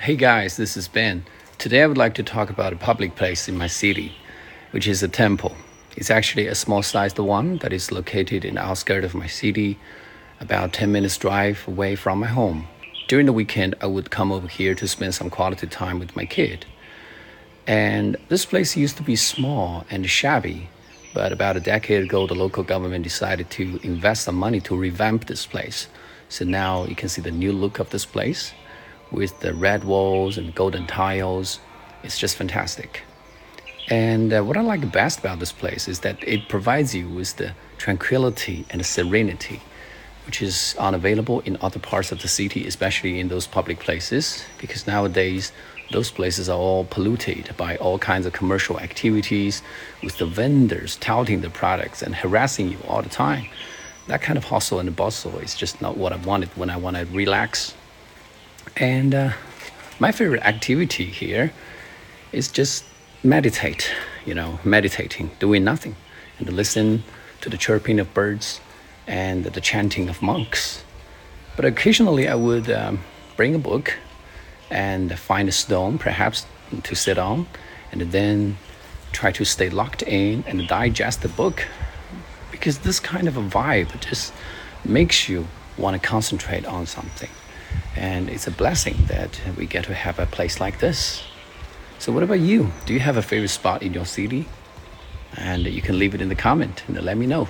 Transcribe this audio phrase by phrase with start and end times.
[0.00, 1.24] Hey guys, this is Ben.
[1.58, 4.14] Today I would like to talk about a public place in my city,
[4.70, 5.56] which is a temple.
[5.96, 9.76] It's actually a small sized one that is located in the outskirts of my city,
[10.38, 12.68] about 10 minutes drive away from my home.
[13.08, 16.26] During the weekend, I would come over here to spend some quality time with my
[16.26, 16.64] kid.
[17.66, 20.68] And this place used to be small and shabby,
[21.12, 25.26] but about a decade ago, the local government decided to invest some money to revamp
[25.26, 25.88] this place.
[26.28, 28.52] So now you can see the new look of this place
[29.10, 31.60] with the red walls and golden tiles.
[32.02, 33.02] It's just fantastic.
[33.90, 37.36] And uh, what I like best about this place is that it provides you with
[37.36, 39.62] the tranquility and the serenity,
[40.26, 44.86] which is unavailable in other parts of the city, especially in those public places, because
[44.86, 45.52] nowadays
[45.90, 49.62] those places are all polluted by all kinds of commercial activities,
[50.02, 53.46] with the vendors touting the products and harassing you all the time.
[54.06, 56.96] That kind of hustle and bustle is just not what I wanted when I want
[56.96, 57.74] to relax
[58.78, 59.32] and uh,
[59.98, 61.52] my favorite activity here
[62.32, 62.84] is just
[63.24, 63.90] meditate,
[64.24, 65.96] you know, meditating, doing nothing,
[66.38, 67.02] and listen
[67.40, 68.60] to the chirping of birds
[69.06, 70.84] and the chanting of monks.
[71.56, 73.00] But occasionally I would um,
[73.36, 73.94] bring a book
[74.70, 76.46] and find a stone, perhaps
[76.82, 77.46] to sit on,
[77.90, 78.58] and then
[79.12, 81.66] try to stay locked in and digest the book.
[82.52, 84.32] Because this kind of a vibe just
[84.84, 87.30] makes you want to concentrate on something.
[87.96, 91.24] And it's a blessing that we get to have a place like this.
[91.98, 92.70] So, what about you?
[92.86, 94.46] Do you have a favorite spot in your city?
[95.36, 97.48] And you can leave it in the comment and let me know.